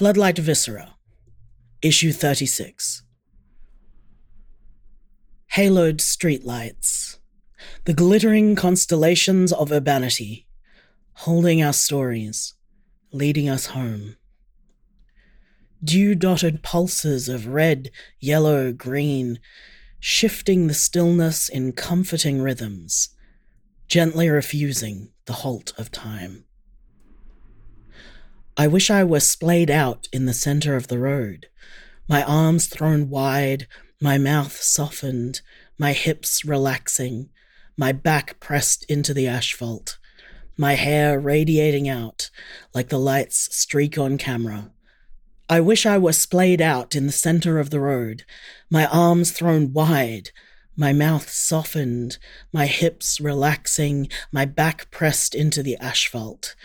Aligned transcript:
Floodlight 0.00 0.38
Viscera, 0.38 0.94
Issue 1.82 2.10
36. 2.10 3.02
Haloed 5.52 5.98
streetlights, 5.98 7.18
the 7.84 7.92
glittering 7.92 8.56
constellations 8.56 9.52
of 9.52 9.70
urbanity, 9.70 10.46
holding 11.12 11.62
our 11.62 11.74
stories, 11.74 12.54
leading 13.12 13.50
us 13.50 13.66
home. 13.66 14.16
Dew 15.84 16.14
dotted 16.14 16.62
pulses 16.62 17.28
of 17.28 17.48
red, 17.48 17.90
yellow, 18.18 18.72
green, 18.72 19.38
shifting 19.98 20.66
the 20.66 20.72
stillness 20.72 21.46
in 21.50 21.72
comforting 21.72 22.40
rhythms, 22.40 23.10
gently 23.86 24.30
refusing 24.30 25.10
the 25.26 25.34
halt 25.34 25.74
of 25.76 25.92
time. 25.92 26.46
I 28.56 28.66
wish 28.66 28.90
I 28.90 29.04
were 29.04 29.20
splayed 29.20 29.70
out 29.70 30.08
in 30.12 30.26
the 30.26 30.34
center 30.34 30.74
of 30.74 30.88
the 30.88 30.98
road, 30.98 31.46
my 32.08 32.22
arms 32.24 32.66
thrown 32.66 33.08
wide, 33.08 33.68
my 34.00 34.18
mouth 34.18 34.60
softened, 34.60 35.40
my 35.78 35.92
hips 35.92 36.44
relaxing, 36.44 37.30
my 37.76 37.92
back 37.92 38.40
pressed 38.40 38.84
into 38.90 39.14
the 39.14 39.28
asphalt, 39.28 39.98
my 40.56 40.74
hair 40.74 41.20
radiating 41.20 41.88
out 41.88 42.30
like 42.74 42.88
the 42.88 42.98
lights 42.98 43.54
streak 43.56 43.96
on 43.96 44.18
camera. 44.18 44.72
I 45.48 45.60
wish 45.60 45.86
I 45.86 45.98
were 45.98 46.12
splayed 46.12 46.60
out 46.60 46.94
in 46.94 47.06
the 47.06 47.12
center 47.12 47.60
of 47.60 47.70
the 47.70 47.80
road, 47.80 48.24
my 48.68 48.86
arms 48.86 49.30
thrown 49.30 49.72
wide, 49.72 50.30
my 50.76 50.92
mouth 50.92 51.30
softened, 51.30 52.18
my 52.52 52.66
hips 52.66 53.20
relaxing, 53.20 54.08
my 54.32 54.44
back 54.44 54.90
pressed 54.90 55.34
into 55.34 55.62
the 55.62 55.76
asphalt 55.76 56.56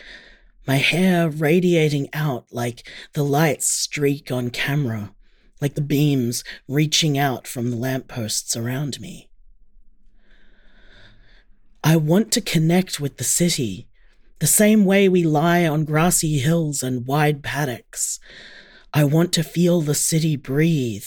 my 0.68 0.78
hair 0.78 1.30
radiating 1.30 2.10
out 2.14 2.46
like 2.52 2.88
the 3.14 3.24
lights 3.24 3.68
streak 3.68 4.32
on 4.32 4.50
camera, 4.50 5.14
like 5.62 5.76
the 5.76 5.82
beams 5.82 6.44
reaching 6.68 7.18
out 7.18 7.48
from 7.48 7.70
the 7.70 7.78
lampposts 7.78 8.56
around 8.56 9.00
me. 9.00 9.30
I 11.84 11.98
want 11.98 12.32
to 12.32 12.42
connect 12.42 13.00
with 13.00 13.18
the 13.18 13.24
city, 13.24 13.88
the 14.40 14.48
same 14.48 14.86
way 14.86 15.08
we 15.08 15.24
lie 15.24 15.68
on 15.68 15.86
grassy 15.86 16.40
hills 16.40 16.82
and 16.82 17.06
wide 17.06 17.44
paddocks. 17.44 18.20
I 18.92 19.04
want 19.04 19.34
to 19.34 19.44
feel 19.44 19.82
the 19.82 19.94
city 19.94 20.36
breathe, 20.36 21.06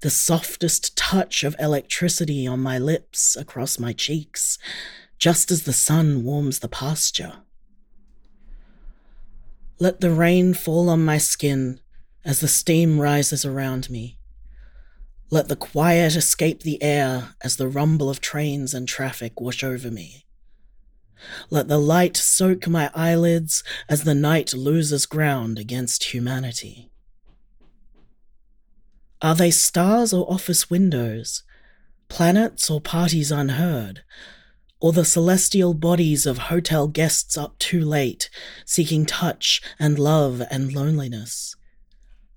the 0.00 0.10
softest 0.10 0.96
touch 0.96 1.44
of 1.44 1.56
electricity 1.58 2.46
on 2.46 2.60
my 2.60 2.78
lips 2.78 3.36
across 3.36 3.78
my 3.78 3.92
cheeks, 3.92 4.58
just 5.18 5.50
as 5.50 5.62
the 5.62 5.72
sun 5.72 6.24
warms 6.24 6.58
the 6.58 6.68
pasture. 6.68 7.38
Let 9.80 10.00
the 10.00 10.10
rain 10.10 10.54
fall 10.54 10.88
on 10.90 11.04
my 11.04 11.18
skin 11.18 11.80
as 12.24 12.40
the 12.40 12.48
steam 12.48 13.00
rises 13.00 13.44
around 13.44 13.88
me. 13.88 14.18
Let 15.30 15.48
the 15.48 15.56
quiet 15.56 16.16
escape 16.16 16.62
the 16.62 16.82
air 16.82 17.34
as 17.42 17.56
the 17.56 17.68
rumble 17.68 18.10
of 18.10 18.20
trains 18.20 18.74
and 18.74 18.88
traffic 18.88 19.40
wash 19.40 19.62
over 19.62 19.90
me. 19.90 20.24
Let 21.50 21.68
the 21.68 21.78
light 21.78 22.16
soak 22.16 22.66
my 22.66 22.90
eyelids 22.94 23.62
as 23.88 24.02
the 24.02 24.14
night 24.14 24.52
loses 24.52 25.06
ground 25.06 25.58
against 25.58 26.12
humanity. 26.12 26.90
Are 29.20 29.34
they 29.34 29.50
stars 29.50 30.12
or 30.12 30.30
office 30.30 30.70
windows, 30.70 31.42
planets 32.08 32.70
or 32.70 32.80
parties 32.80 33.30
unheard, 33.30 34.02
or 34.80 34.92
the 34.92 35.04
celestial 35.04 35.74
bodies 35.74 36.26
of 36.26 36.38
hotel 36.38 36.86
guests 36.86 37.36
up 37.36 37.58
too 37.58 37.84
late, 37.84 38.30
seeking 38.64 39.04
touch 39.04 39.60
and 39.78 39.98
love 39.98 40.42
and 40.50 40.72
loneliness. 40.72 41.56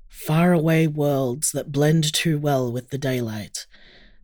Faraway 0.08 0.88
worlds 0.88 1.52
that 1.52 1.72
blend 1.72 2.12
too 2.14 2.38
well 2.38 2.72
with 2.72 2.89
the 2.89 2.97
daylight, 2.97 3.66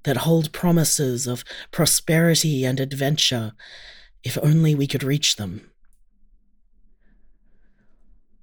that 0.03 0.17
hold 0.17 0.51
promises 0.51 1.27
of 1.27 1.43
prosperity 1.71 2.63
and 2.63 2.79
adventure, 2.79 3.53
if 4.23 4.37
only 4.41 4.73
we 4.73 4.87
could 4.87 5.03
reach 5.03 5.35
them. 5.35 5.71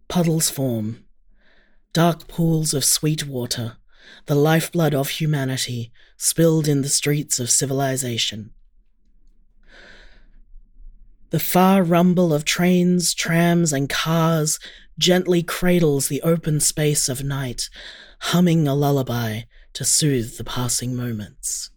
Puddles 0.09 0.51
form, 0.51 1.05
dark 1.93 2.29
pools 2.29 2.75
of 2.75 2.85
sweet 2.85 3.27
water, 3.27 3.77
the 4.27 4.35
lifeblood 4.35 4.95
of 4.95 5.09
humanity, 5.09 5.93
spilled 6.17 6.69
in 6.69 6.83
the 6.83 6.89
streets 6.89 7.41
of 7.41 7.51
civilization. 7.51 8.51
The 11.35 11.41
far 11.41 11.83
rumble 11.83 12.33
of 12.33 12.45
trains, 12.45 13.13
trams, 13.13 13.73
and 13.73 13.91
cars 13.91 14.61
gently 14.97 15.43
cradles 15.43 16.07
the 16.07 16.23
open 16.23 16.61
space 16.61 17.09
of 17.09 17.25
night, 17.25 17.69
humming 18.21 18.69
a 18.69 18.75
lullaby 18.77 19.41
to 19.73 19.85
soothe 19.85 20.37
the 20.37 20.45
passing 20.45 20.95
moments. 20.95 21.71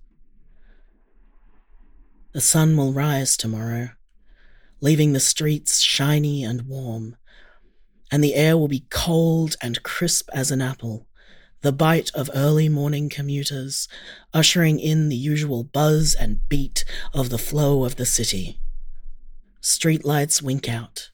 The 2.33 2.39
sun 2.39 2.77
will 2.77 2.93
rise 2.93 3.35
tomorrow, 3.35 3.89
leaving 4.79 5.13
the 5.13 5.19
streets 5.19 5.79
shiny 5.79 6.43
and 6.43 6.67
warm, 6.67 7.15
and 8.11 8.23
the 8.23 8.35
air 8.35 8.59
will 8.59 8.67
be 8.67 8.85
cold 8.91 9.55
and 9.59 9.81
crisp 9.81 10.29
as 10.33 10.51
an 10.51 10.61
apple, 10.61 11.07
the 11.61 11.71
bite 11.73 12.11
of 12.13 12.29
early 12.35 12.69
morning 12.69 13.09
commuters, 13.09 13.87
ushering 14.35 14.79
in 14.79 15.09
the 15.09 15.15
usual 15.15 15.63
buzz 15.63 16.13
and 16.13 16.47
beat 16.47 16.85
of 17.11 17.31
the 17.31 17.39
flow 17.39 17.85
of 17.85 17.95
the 17.95 18.05
city. 18.05 18.59
Streetlights 19.67 20.41
wink 20.41 20.69
out. 20.69 21.09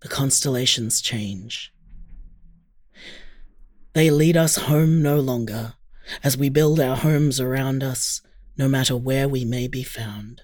The 0.00 0.08
constellations 0.08 1.00
change. 1.00 1.72
They 3.92 4.10
lead 4.10 4.36
us 4.36 4.56
home 4.56 5.02
no 5.02 5.20
longer 5.20 5.74
as 6.24 6.36
we 6.36 6.48
build 6.48 6.80
our 6.80 6.96
homes 6.96 7.38
around 7.38 7.84
us, 7.84 8.22
no 8.58 8.66
matter 8.66 8.96
where 8.96 9.28
we 9.28 9.44
may 9.44 9.68
be 9.68 9.84
found. 9.84 10.42